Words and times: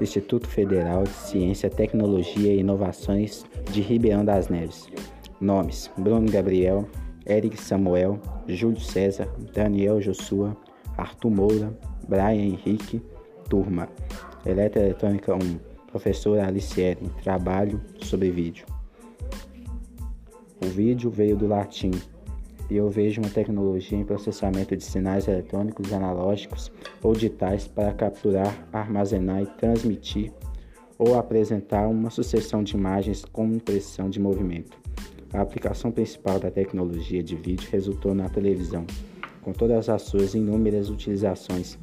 Instituto 0.00 0.48
Federal 0.48 1.04
de 1.04 1.10
Ciência, 1.10 1.68
Tecnologia 1.68 2.52
e 2.52 2.60
Inovações 2.60 3.44
de 3.72 3.80
Ribeirão 3.80 4.24
das 4.24 4.48
Neves. 4.48 4.88
Nomes: 5.40 5.90
Bruno 5.98 6.30
Gabriel, 6.30 6.88
Eric 7.26 7.60
Samuel, 7.60 8.20
Júlio 8.46 8.80
César, 8.80 9.28
Daniel 9.52 10.00
Joshua, 10.00 10.56
Arthur 10.96 11.30
Moura, 11.30 11.78
Brian 12.08 12.34
Henrique, 12.34 13.02
Turma. 13.48 13.88
Eletroeletrônica 14.46 15.34
1, 15.34 15.38
Professora 15.90 16.46
Aliciere, 16.46 17.08
Trabalho 17.22 17.80
sobre 18.00 18.30
vídeo. 18.30 18.66
O 20.64 20.66
vídeo 20.66 21.10
veio 21.10 21.36
do 21.36 21.46
latim 21.46 21.90
eu 22.76 22.90
vejo 22.90 23.20
uma 23.20 23.30
tecnologia 23.30 23.96
em 23.96 24.04
processamento 24.04 24.76
de 24.76 24.84
sinais 24.84 25.26
eletrônicos 25.26 25.92
analógicos 25.92 26.70
ou 27.02 27.14
digitais 27.14 27.66
para 27.66 27.92
capturar, 27.92 28.68
armazenar 28.72 29.42
e 29.42 29.46
transmitir 29.46 30.32
ou 30.98 31.18
apresentar 31.18 31.86
uma 31.88 32.10
sucessão 32.10 32.62
de 32.62 32.76
imagens 32.76 33.24
com 33.24 33.46
impressão 33.46 34.10
de 34.10 34.20
movimento. 34.20 34.76
A 35.32 35.40
aplicação 35.40 35.90
principal 35.90 36.38
da 36.40 36.50
tecnologia 36.50 37.22
de 37.22 37.36
vídeo 37.36 37.68
resultou 37.70 38.14
na 38.14 38.28
televisão, 38.28 38.86
com 39.42 39.52
todas 39.52 39.88
as 39.88 40.02
suas 40.02 40.34
inúmeras 40.34 40.90
utilizações. 40.90 41.78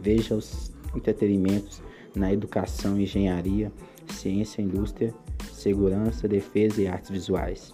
Veja 0.00 0.34
os 0.34 0.72
entretenimentos 0.94 1.82
na 2.14 2.32
educação, 2.32 3.00
engenharia, 3.00 3.72
ciência, 4.08 4.62
indústria, 4.62 5.14
segurança, 5.52 6.28
defesa 6.28 6.82
e 6.82 6.86
artes 6.86 7.10
visuais. 7.10 7.72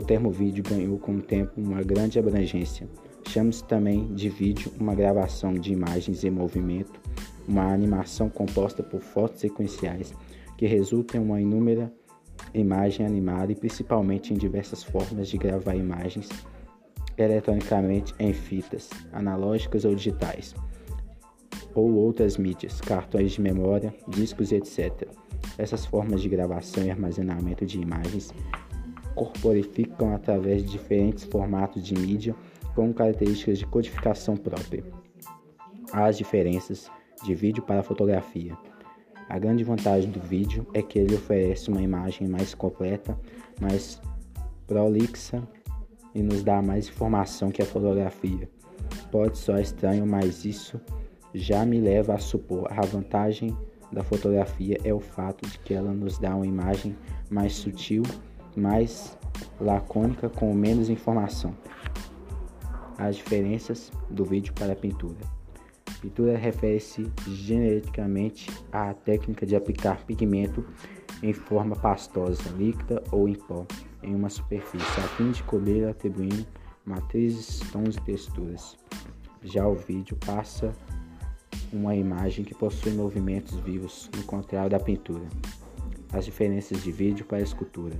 O 0.00 0.02
termo 0.02 0.30
vídeo 0.30 0.64
ganhou 0.66 0.98
com 0.98 1.16
o 1.16 1.20
tempo 1.20 1.60
uma 1.60 1.82
grande 1.82 2.18
abrangência. 2.18 2.88
Chama-se 3.28 3.62
também 3.62 4.06
de 4.14 4.30
vídeo 4.30 4.72
uma 4.80 4.94
gravação 4.94 5.52
de 5.52 5.74
imagens 5.74 6.24
em 6.24 6.30
movimento, 6.30 6.98
uma 7.46 7.70
animação 7.70 8.30
composta 8.30 8.82
por 8.82 9.02
fotos 9.02 9.40
sequenciais 9.40 10.14
que 10.56 10.64
resulta 10.64 11.18
em 11.18 11.20
uma 11.20 11.38
inúmera 11.38 11.92
imagem 12.54 13.04
animada 13.04 13.52
e 13.52 13.54
principalmente 13.54 14.32
em 14.32 14.38
diversas 14.38 14.82
formas 14.82 15.28
de 15.28 15.36
gravar 15.36 15.74
imagens 15.74 16.30
eletronicamente 17.18 18.14
em 18.18 18.32
fitas, 18.32 18.88
analógicas 19.12 19.84
ou 19.84 19.94
digitais, 19.94 20.54
ou 21.74 21.92
outras 21.92 22.38
mídias, 22.38 22.80
cartões 22.80 23.32
de 23.32 23.42
memória, 23.42 23.94
discos 24.08 24.50
etc. 24.50 25.06
Essas 25.58 25.84
formas 25.84 26.22
de 26.22 26.28
gravação 26.30 26.82
e 26.84 26.90
armazenamento 26.90 27.66
de 27.66 27.78
imagens 27.78 28.32
corporificam 29.14 30.14
através 30.14 30.62
de 30.62 30.70
diferentes 30.70 31.24
formatos 31.24 31.82
de 31.82 31.94
mídia 31.94 32.34
com 32.74 32.92
características 32.92 33.58
de 33.58 33.66
codificação 33.66 34.36
própria. 34.36 34.84
As 35.92 36.16
diferenças 36.16 36.90
de 37.24 37.34
vídeo 37.34 37.62
para 37.62 37.82
fotografia. 37.82 38.56
A 39.28 39.38
grande 39.38 39.62
vantagem 39.62 40.10
do 40.10 40.20
vídeo 40.20 40.66
é 40.74 40.82
que 40.82 40.98
ele 40.98 41.14
oferece 41.14 41.68
uma 41.68 41.82
imagem 41.82 42.26
mais 42.26 42.54
completa, 42.54 43.18
mais 43.60 44.00
prolixa 44.66 45.46
e 46.14 46.22
nos 46.22 46.42
dá 46.42 46.60
mais 46.62 46.88
informação 46.88 47.50
que 47.50 47.62
a 47.62 47.66
fotografia. 47.66 48.48
Pode 49.10 49.38
soar 49.38 49.60
estranho, 49.60 50.06
mas 50.06 50.44
isso 50.44 50.80
já 51.34 51.64
me 51.64 51.80
leva 51.80 52.14
a 52.14 52.18
supor 52.18 52.66
a 52.72 52.80
vantagem 52.82 53.56
da 53.92 54.02
fotografia 54.04 54.78
é 54.84 54.94
o 54.94 55.00
fato 55.00 55.48
de 55.48 55.58
que 55.58 55.74
ela 55.74 55.92
nos 55.92 56.18
dá 56.18 56.34
uma 56.34 56.46
imagem 56.46 56.96
mais 57.28 57.54
sutil 57.54 58.02
mais 58.56 59.16
lacônica 59.60 60.28
com 60.28 60.52
menos 60.54 60.88
informação. 60.88 61.54
As 62.98 63.16
diferenças 63.16 63.90
do 64.10 64.24
vídeo 64.24 64.52
para 64.54 64.72
a 64.72 64.76
pintura. 64.76 65.18
Pintura 66.00 66.36
refere-se 66.36 67.10
genericamente 67.26 68.50
à 68.72 68.94
técnica 68.94 69.44
de 69.44 69.54
aplicar 69.54 70.04
pigmento 70.04 70.64
em 71.22 71.32
forma 71.32 71.76
pastosa, 71.76 72.42
líquida 72.56 73.02
ou 73.10 73.28
em 73.28 73.34
pó 73.34 73.66
em 74.02 74.14
uma 74.14 74.30
superfície, 74.30 75.00
a 75.00 75.08
fim 75.08 75.30
de 75.30 75.42
cobrir 75.42 75.86
atribuindo 75.86 76.46
matrizes, 76.84 77.60
tons 77.70 77.96
e 77.96 78.00
texturas. 78.00 78.76
Já 79.42 79.66
o 79.66 79.74
vídeo 79.74 80.16
passa 80.24 80.72
uma 81.72 81.94
imagem 81.94 82.44
que 82.44 82.54
possui 82.54 82.92
movimentos 82.92 83.54
vivos, 83.60 84.10
no 84.16 84.24
contrário 84.24 84.70
da 84.70 84.80
pintura. 84.80 85.26
As 86.12 86.24
diferenças 86.24 86.82
de 86.82 86.90
vídeo 86.90 87.24
para 87.24 87.38
a 87.38 87.42
escultura. 87.42 87.96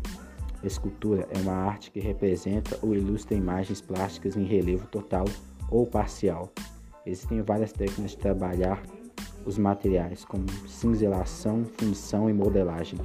Escultura 0.62 1.26
é 1.30 1.38
uma 1.38 1.54
arte 1.54 1.90
que 1.90 2.00
representa 2.00 2.78
ou 2.82 2.94
ilustra 2.94 3.36
imagens 3.36 3.80
plásticas 3.80 4.36
em 4.36 4.44
relevo 4.44 4.86
total 4.88 5.24
ou 5.70 5.86
parcial. 5.86 6.52
Existem 7.06 7.40
várias 7.40 7.72
técnicas 7.72 8.10
de 8.10 8.18
trabalhar 8.18 8.82
os 9.46 9.56
materiais, 9.56 10.24
como 10.24 10.44
cinzelação, 10.68 11.64
fundição 11.78 12.28
e 12.28 12.32
modelagem, 12.34 12.98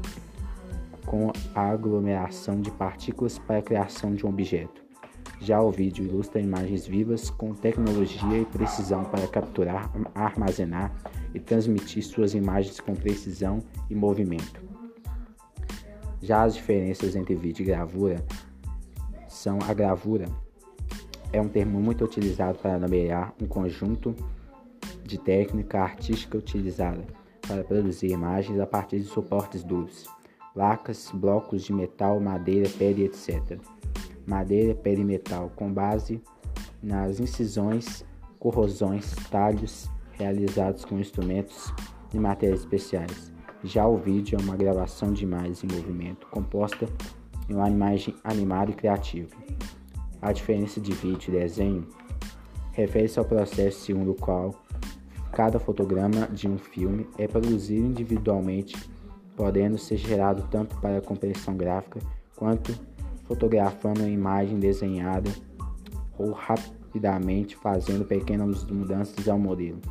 com 1.06 1.32
a 1.54 1.62
aglomeração 1.70 2.60
de 2.60 2.72
partículas 2.72 3.40
para 3.40 3.60
a 3.60 3.62
criação 3.62 4.14
de 4.14 4.26
um 4.26 4.30
objeto. 4.30 4.84
Já 5.40 5.62
o 5.62 5.72
vídeo 5.72 6.04
ilustra 6.04 6.42
imagens 6.42 6.86
vivas 6.86 7.30
com 7.30 7.54
tecnologia 7.54 8.38
e 8.38 8.46
precisão 8.46 9.06
para 9.06 9.28
capturar, 9.28 9.90
armazenar 10.14 10.92
e 11.34 11.40
transmitir 11.40 12.04
suas 12.04 12.34
imagens 12.34 12.80
com 12.80 12.94
precisão 12.94 13.60
e 13.90 13.96
movimento. 13.96 14.65
Já 16.26 16.42
as 16.42 16.56
diferenças 16.56 17.16
entre 17.16 17.36
vídeo 17.36 17.62
e 17.62 17.68
gravura 17.68 18.26
são 19.28 19.60
a 19.62 19.72
gravura 19.76 20.26
é 21.32 21.40
um 21.40 21.48
termo 21.48 21.80
muito 21.80 22.04
utilizado 22.04 22.58
para 22.58 22.80
nomear 22.80 23.32
um 23.40 23.46
conjunto 23.46 24.16
de 25.04 25.20
técnica 25.20 25.80
artística 25.82 26.36
utilizada 26.36 27.06
para 27.48 27.64
produzir 27.64 28.08
imagens 28.08 28.60
a 28.60 28.66
partir 28.66 28.98
de 28.98 29.06
suportes 29.06 29.64
duros, 29.64 30.08
placas, 30.52 31.12
blocos 31.14 31.64
de 31.64 31.72
metal, 31.72 32.20
madeira, 32.20 32.68
pele, 32.70 33.04
etc. 33.04 33.60
Madeira, 34.26 34.74
pele 34.74 35.02
e 35.02 35.06
metal, 35.06 35.52
com 35.56 35.72
base 35.72 36.20
nas 36.82 37.20
incisões, 37.20 38.04
corrosões, 38.40 39.14
talhos 39.30 39.88
realizados 40.14 40.86
com 40.86 40.98
instrumentos 40.98 41.72
e 42.12 42.18
matérias 42.18 42.62
especiais. 42.62 43.35
Já 43.66 43.88
o 43.88 43.98
vídeo 43.98 44.38
é 44.40 44.44
uma 44.44 44.56
gravação 44.56 45.12
de 45.12 45.24
imagens 45.24 45.64
em 45.64 45.68
movimento, 45.68 46.28
composta 46.28 46.88
em 47.50 47.56
uma 47.56 47.68
imagem 47.68 48.14
animada 48.24 48.70
e 48.70 48.76
criativa. 48.76 49.36
A 50.22 50.32
diferença 50.32 50.80
de 50.80 50.92
vídeo 50.92 51.34
e 51.34 51.40
desenho 51.40 51.88
refere-se 52.74 53.18
ao 53.18 53.26
processo 53.26 53.80
segundo 53.80 54.12
o 54.12 54.16
qual 54.16 54.54
cada 55.32 55.60
fotograma 55.60 56.28
de 56.28 56.48
um 56.48 56.60
filme 56.60 57.10
é 57.18 57.28
produzido 57.28 57.88
individualmente, 57.88 58.78
podendo 59.36 59.80
ser 59.80 59.98
gerado 59.98 60.48
tanto 60.52 60.76
para 60.76 61.02
compressão 61.02 61.58
gráfica 61.58 62.00
quanto 62.36 62.72
fotografando 63.24 64.04
a 64.04 64.08
imagem 64.08 64.60
desenhada 64.60 65.32
ou 66.20 66.34
rapidamente 66.34 67.56
fazendo 67.56 68.06
pequenas 68.06 68.64
mudanças 68.66 69.28
ao 69.28 69.40
modelo, 69.40 69.82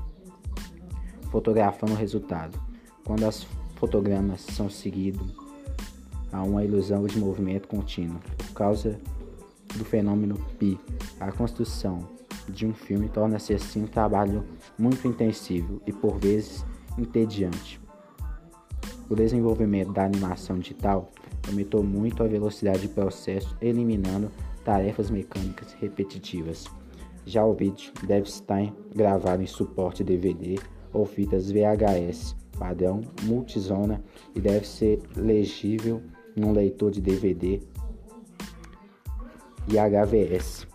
fotografando 1.29 1.93
o 1.93 1.97
resultado. 1.97 2.57
Quando 3.05 3.25
as 3.25 3.47
fotogramas 3.77 4.41
são 4.41 4.71
seguidos 4.71 5.35
a 6.33 6.43
uma 6.43 6.65
ilusão 6.65 7.07
de 7.07 7.19
movimento 7.19 7.69
contínuo. 7.69 8.19
Por 8.37 8.53
causa 8.53 8.99
do 9.77 9.85
fenômeno 9.85 10.37
pi, 10.59 10.79
a 11.21 11.31
construção 11.31 12.09
de 12.49 12.67
um 12.67 12.75
filme 12.75 13.09
torna-se 13.09 13.55
assim 13.55 13.84
um 13.84 13.87
trabalho 13.87 14.45
muito 14.79 15.07
intensivo 15.07 15.81
e 15.87 15.93
por 15.93 16.19
vezes 16.19 16.65
entediante. 16.99 17.81
O 19.09 19.15
desenvolvimento 19.15 19.93
da 19.93 20.05
animação 20.05 20.59
digital 20.59 21.11
aumentou 21.47 21.83
muito 21.83 22.23
a 22.23 22.27
velocidade 22.27 22.81
de 22.81 22.89
processo, 22.89 23.57
eliminando 23.61 24.31
tarefas 24.65 25.11
mecânicas 25.11 25.73
repetitivas. 25.75 26.65
Já 27.27 27.45
o 27.45 27.54
vídeo 27.54 27.93
deve 28.03 28.28
estar 28.28 28.72
gravado 28.95 29.43
em 29.43 29.47
suporte 29.47 30.03
DVD 30.03 30.59
ou 30.93 31.04
fitas 31.04 31.51
VHS 31.51 32.34
padrão 32.56 33.01
multizona 33.22 34.03
e 34.34 34.41
deve 34.41 34.66
ser 34.66 35.01
legível 35.16 36.03
num 36.36 36.53
leitor 36.53 36.91
de 36.91 37.01
DVD 37.01 37.60
e 39.68 39.78
HVS. 39.78 40.66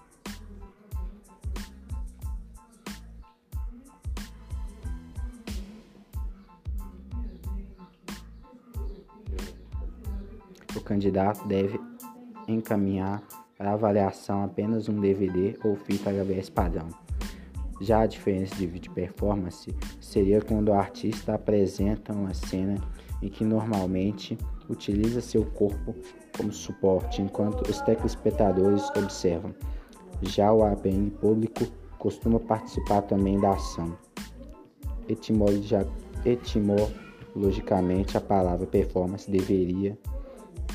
O 10.76 10.82
candidato 10.82 11.48
deve 11.48 11.80
encaminhar 12.48 13.22
para 13.58 13.74
avaliação 13.74 14.44
apenas 14.44 14.88
um 14.88 15.00
DVD 15.00 15.58
ou 15.64 15.76
fita 15.76 16.10
HVS 16.12 16.50
padrão. 16.50 17.09
Já 17.82 18.02
a 18.02 18.08
diferença 18.08 18.56
de 18.56 18.68
vídeo 18.68 18.92
performance 18.92 19.74
seria 20.00 20.42
quando 20.42 20.70
o 20.70 20.74
artista 20.74 21.36
apresenta 21.36 22.14
uma 22.14 22.34
cena 22.34 22.76
em 23.22 23.30
que 23.30 23.44
normalmente 23.44 24.38
utiliza 24.68 25.22
seu 25.22 25.46
corpo 25.46 25.96
como 26.36 26.52
suporte, 26.52 27.22
enquanto 27.22 27.70
os 27.70 27.82
telespectadores 27.82 28.90
observam. 28.96 29.54
Já 30.22 30.52
o 30.52 30.64
APN 30.64 31.10
público 31.10 31.66
costuma 31.98 32.40
participar 32.40 33.02
também 33.04 33.40
da 33.40 33.52
ação. 33.52 33.98
etimologicamente, 36.26 38.18
a 38.18 38.22
palavra 38.22 38.68
performance 38.68 39.30
deveria 39.30 39.98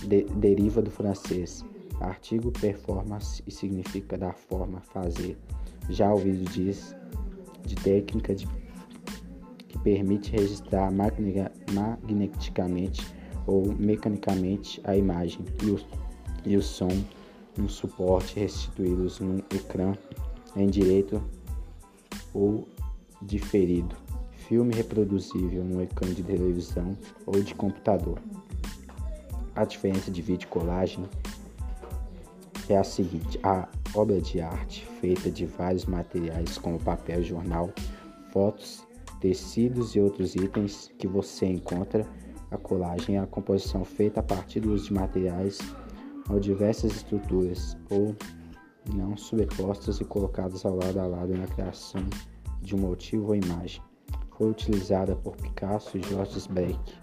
de, 0.03 0.25
deriva 0.25 0.83
do 0.83 0.91
francês 0.91 1.65
artigo 2.01 2.51
performance 2.51 3.43
e 3.47 3.51
significa 3.51 4.19
da 4.19 4.33
forma 4.33 4.81
fazer. 4.81 5.39
Já 5.89 6.13
o 6.13 6.17
vídeo 6.17 6.45
diz 6.51 6.97
de 7.65 7.77
técnica 7.77 8.35
de, 8.35 8.49
que 9.69 9.79
permite 9.79 10.33
registrar 10.33 10.93
magneticamente 10.93 13.07
ou 13.47 13.73
mecanicamente 13.75 14.81
a 14.85 14.97
imagem 14.97 15.45
e 15.63 15.71
o, 15.71 15.79
e 16.47 16.57
o 16.57 16.63
som 16.63 16.89
no 17.57 17.69
suporte 17.69 18.41
restituí-los 18.41 19.21
num 19.21 19.39
ecrã 19.55 19.95
em 20.57 20.69
direito 20.69 21.23
ou 22.33 22.67
diferido, 23.23 23.95
filme 24.33 24.75
reproduzível 24.75 25.65
no 25.65 25.83
ecrã 25.83 26.13
de 26.13 26.23
televisão 26.23 26.97
ou 27.27 27.41
de 27.41 27.55
computador. 27.55 28.19
A 29.55 29.65
diferença 29.65 30.11
de 30.11 30.21
vídeo 30.21 30.49
colagem 30.49 31.05
é 32.69 32.77
a 32.77 32.85
seguinte: 32.85 33.39
a 33.43 33.69
obra 33.95 34.21
de 34.21 34.41
arte 34.41 34.87
feita 35.01 35.31
de 35.31 35.47
vários 35.47 35.85
materiais 35.85 36.59
como 36.59 36.79
papel, 36.79 37.23
jornal, 37.23 37.71
fotos, 38.31 38.87
tecidos 39.21 39.95
e 39.95 40.01
outros 40.01 40.35
itens 40.35 40.91
que 40.99 41.07
você 41.07 41.47
encontra. 41.47 42.07
A 42.51 42.57
colagem 42.57 43.17
é 43.17 43.21
a 43.21 43.27
composição 43.27 43.85
feita 43.85 44.21
a 44.21 44.23
partir 44.23 44.61
dos 44.61 44.89
materiais 44.89 45.59
ou 46.31 46.39
diversas 46.39 46.93
estruturas 46.95 47.77
ou 47.91 48.15
não 48.95 49.17
sobrepostas 49.17 50.01
e 50.01 50.05
colocadas 50.05 50.65
ao 50.65 50.77
lado 50.77 51.01
a 51.01 51.07
lado 51.07 51.35
na 51.35 51.47
criação 51.47 52.05
de 52.61 52.75
um 52.77 52.79
motivo 52.79 53.29
ou 53.29 53.35
imagem. 53.35 53.83
Foi 54.37 54.51
utilizada 54.51 55.15
por 55.17 55.37
Picasso 55.37 55.97
e 55.97 56.03
Georges 56.03 56.47
Braque, 56.47 56.95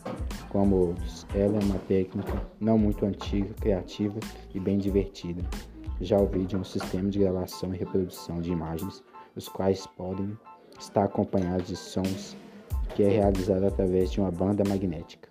como 0.49 0.75
outros. 0.75 1.25
Ela 1.33 1.57
é 1.57 1.63
uma 1.63 1.79
técnica 1.79 2.45
não 2.59 2.77
muito 2.77 3.05
antiga, 3.05 3.53
criativa 3.53 4.19
e 4.53 4.59
bem 4.59 4.77
divertida. 4.77 5.41
Já 6.01 6.17
o 6.17 6.27
vídeo 6.27 6.57
é 6.57 6.59
um 6.59 6.63
sistema 6.63 7.09
de 7.09 7.19
gravação 7.19 7.73
e 7.73 7.77
reprodução 7.77 8.41
de 8.41 8.51
imagens, 8.51 9.03
os 9.35 9.47
quais 9.47 9.85
podem 9.85 10.37
estar 10.79 11.05
acompanhados 11.05 11.67
de 11.67 11.75
sons, 11.75 12.35
que 12.95 13.03
é 13.03 13.07
realizado 13.07 13.65
através 13.65 14.11
de 14.11 14.19
uma 14.19 14.31
banda 14.31 14.63
magnética. 14.67 15.29